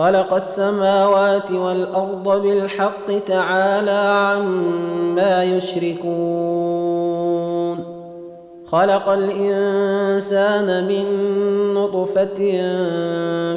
[0.00, 7.00] خلق السماوات والأرض بالحق تعالى عما يشركون.
[8.66, 11.04] خلق الإنسان من
[11.74, 12.38] نطفة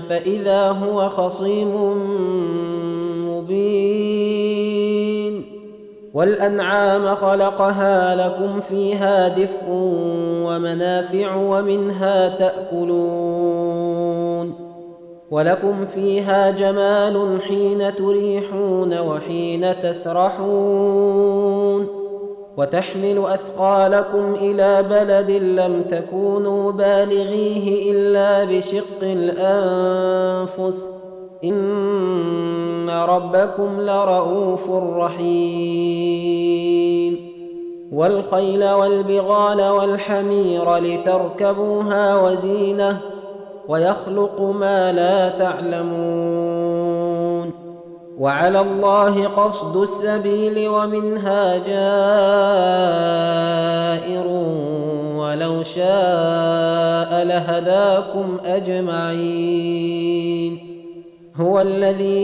[0.10, 1.76] فإذا هو خصيم
[3.30, 4.44] مبين.
[6.14, 9.66] والأنعام خلقها لكم فيها دفء
[10.46, 13.43] ومنافع ومنها تأكلون.
[15.34, 21.24] ولكم فيها جمال حين تريحون وحين تسرحون
[22.58, 30.90] وتحمل أثقالكم إلى بلد لم تكونوا بالغيه إلا بشق الأنفس
[31.44, 36.44] إن ربكم لرؤوف رحيم
[37.92, 43.13] والخيل والبغال والحمير لتركبوها وزينة
[43.68, 47.04] ويخلق ما لا تعلمون.
[48.18, 51.88] وعلى الله قصد السبيل ومنها جائر
[55.18, 59.94] ولو شاء لهداكم أجمعين.
[61.36, 62.24] هو الذي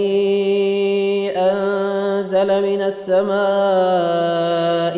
[1.37, 3.39] أنزل من السماء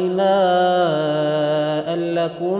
[0.02, 2.60] ماء لكم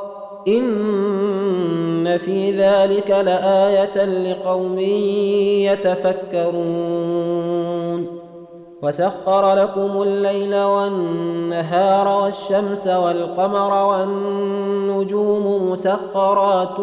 [0.47, 4.79] إن في ذلك لآية لقوم
[6.39, 8.21] يتفكرون.
[8.83, 16.77] وسخر لكم الليل والنهار والشمس والقمر والنجوم مسخرات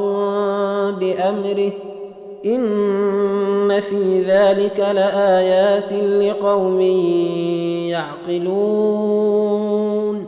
[0.99, 1.73] بأمره.
[2.47, 6.81] إن في ذلك لآيات لقوم
[8.29, 10.28] يعقلون.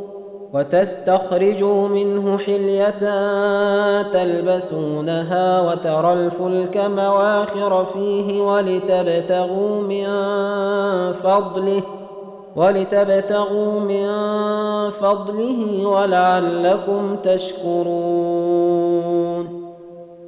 [0.53, 2.99] وتستخرجوا منه حلية
[4.01, 10.07] تلبسونها وترى الفلك مواخر فيه ولتبتغوا من
[11.13, 11.83] فضله
[12.55, 14.09] ولتبتغوا من
[14.89, 18.30] فضله ولعلكم تشكرون.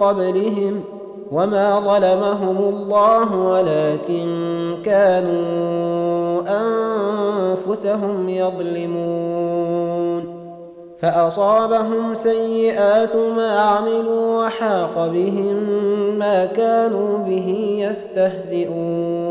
[0.00, 0.80] قبلهم
[1.32, 4.28] وما ظلمهم الله ولكن
[4.84, 9.90] كانوا أنفسهم يظلمون.
[11.00, 15.56] فأصابهم سيئات ما عملوا وحاق بهم
[16.18, 19.30] ما كانوا به يستهزئون.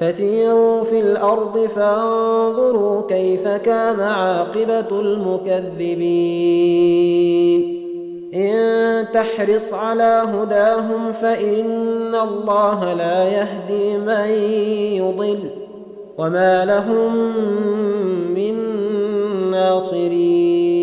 [0.00, 6.00] فسيروا في الأرض فانظروا كيف كان عاقبة المكذبين.
[8.34, 14.28] إن تحرص على هداهم فإن الله لا يهدي من
[15.02, 15.38] يضل
[16.18, 17.16] وما لهم
[18.34, 18.54] من
[19.50, 20.80] ناصرين.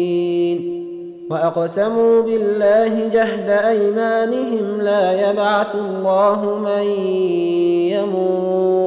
[1.29, 6.83] وأقسموا بالله جهد أيمانهم لا يبعث الله من
[7.91, 8.86] يموت.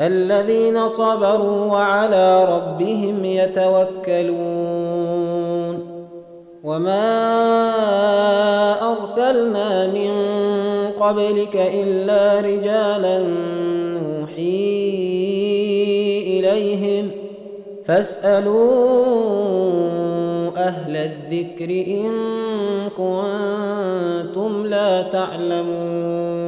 [0.00, 4.58] الذين صبروا وعلى ربهم يتوكلون.
[6.64, 7.08] وما
[8.92, 10.10] أرسلنا من
[11.00, 13.18] قبلك إلا رجالا
[13.98, 14.88] نوحي
[16.38, 17.10] إليهم.
[17.84, 19.08] فاسألوا
[20.56, 22.10] أهل الذكر إن
[22.96, 26.47] كنتم لا تعلمون.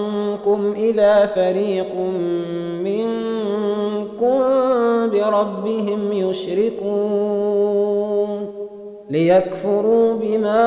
[0.75, 1.95] إذا فريق
[2.83, 4.39] منكم
[5.11, 7.71] بربهم يشركون
[9.09, 10.61] ليكفروا بما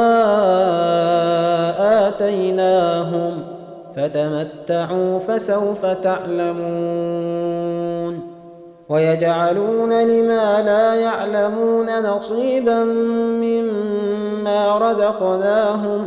[2.09, 3.43] آتيناهم
[3.97, 7.35] فتمتعوا فسوف تعلمون
[8.89, 12.85] ويجعلون لما لا يعلمون نصيبا
[13.45, 16.07] مما رزقناهم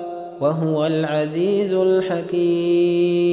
[0.41, 3.31] وهو العزيز الحكيم.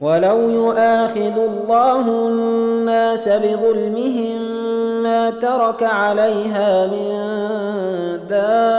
[0.00, 4.56] ولو يؤاخذ الله الناس بظلمهم
[5.02, 7.16] ما ترك عليها من
[8.28, 8.76] دابة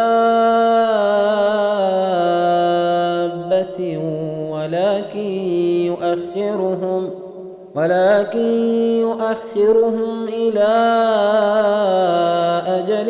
[4.51, 5.19] ولكن
[5.85, 7.09] يؤخرهم
[7.75, 8.39] ولكن
[9.01, 10.67] يؤخرهم إلى
[12.67, 13.09] أجل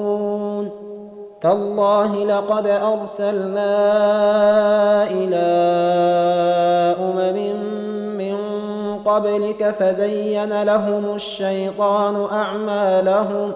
[1.41, 3.73] تالله لقد أرسلنا
[5.11, 5.45] إلى
[6.99, 7.55] أمم
[8.17, 8.35] من
[9.05, 13.51] قبلك فزين لهم الشيطان أعمالهم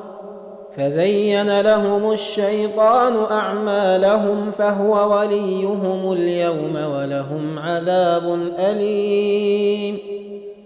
[0.78, 9.98] فزين لهم الشيطان أعمالهم فهو وليهم اليوم ولهم عذاب أليم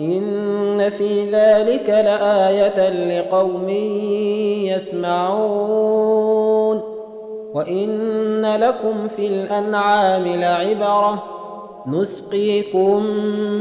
[0.00, 2.88] إن في ذلك لآية
[3.20, 3.68] لقوم
[4.68, 6.20] يسمعون
[7.54, 11.22] وإن لكم في الأنعام لعبرة
[11.86, 13.02] نسقيكم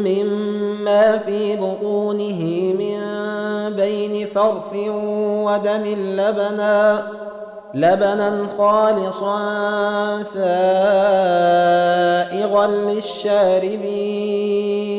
[0.05, 2.99] مما في بطونه من
[3.75, 4.73] بين فرث
[5.45, 7.07] ودم لبنا
[7.73, 9.39] لبنا خالصا
[10.23, 10.47] سائغا
[12.67, 14.98] للشاربين.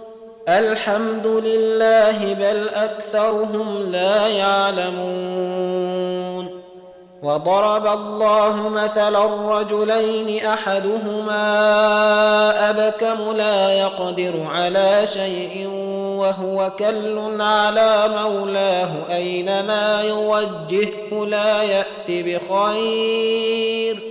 [0.49, 5.71] الحمد لله بل أكثرهم لا يعلمون.
[7.23, 9.25] وضرب الله مثلا
[9.59, 11.39] رجلين أحدهما
[12.69, 15.67] أبكم لا يقدر على شيء
[16.17, 24.10] وهو كل على مولاه أينما يوجهه لا يات بخير.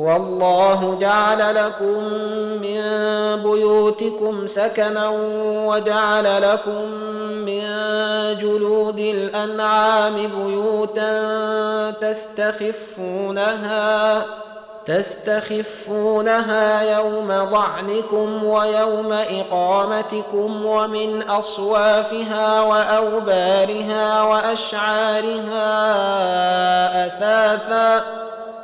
[0.00, 2.02] والله جعل لكم
[2.62, 2.82] من
[3.42, 5.08] بيوتكم سكنا
[5.66, 6.84] وجعل لكم
[7.44, 7.62] من
[8.38, 13.50] جلود الأنعام بيوتا تستخفونها
[14.86, 25.66] تستخفونها يوم ظعنكم ويوم إقامتكم ومن أصوافها وأوبارها وأشعارها
[27.06, 28.20] أثاثا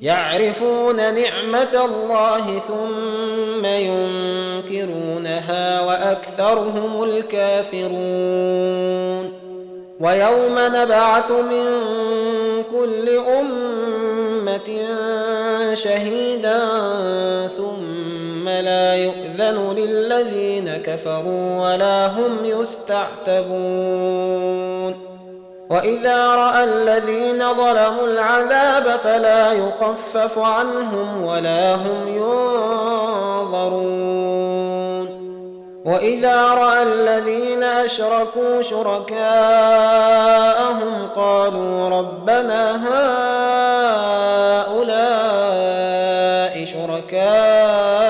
[0.00, 4.20] يعرفون نعمة الله ثم ينكرونها
[5.80, 7.90] وأكثرهم الكافرون.
[10.00, 11.66] ويوم نبعث من
[12.70, 13.08] كل
[13.40, 14.70] أمة
[15.74, 16.58] شهيدا
[17.56, 23.50] ثم لا يؤذن للذين كفروا ولا هم يستعتبون.
[25.70, 33.70] وإذا رأى الذين ظلموا العذاب فلا يخفف عنهم ولا هم ينظرون.
[35.84, 39.20] وإذا رأى الذين أشركوا شركاءهم
[41.16, 42.76] قالوا ربنا
[44.66, 44.90] هؤلاء
[46.64, 48.09] شركاؤنا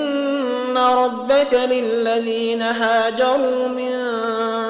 [0.89, 3.91] ربك للذين هاجروا من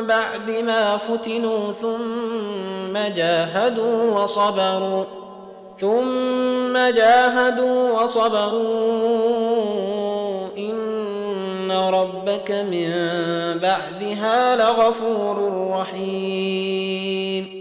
[0.07, 5.03] بعد ما فتنوا ثم جاهدوا وصبروا
[5.79, 9.01] ثم جاهدوا وصبروا.
[10.57, 12.91] إن ربك من
[13.61, 17.60] بعدها لغفور رحيم.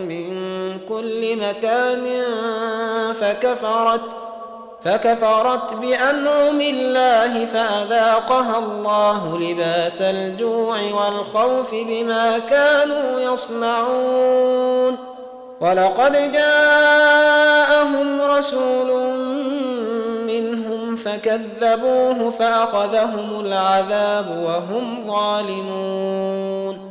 [0.91, 2.05] كل مكان
[3.13, 4.01] فكفرت
[4.85, 14.97] فكفرت بأنعم الله فأذاقها الله لباس الجوع والخوف بما كانوا يصنعون.
[15.61, 18.91] ولقد جاءهم رسول
[20.27, 26.90] منهم فكذبوه فأخذهم العذاب وهم ظالمون.